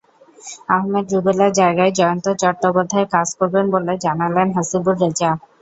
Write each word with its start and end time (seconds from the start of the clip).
আহমেদ 0.69 1.05
রুবেলের 1.13 1.51
জায়গায় 1.59 1.91
জয়ন্ত 1.91 2.25
চট্টোপধ্যায় 2.41 3.07
কাজ 3.15 3.27
করবেন 3.39 3.65
বলে 3.73 3.93
জানালেন 4.05 4.47
হাসিবুর 4.55 4.95
রেজা। 5.01 5.29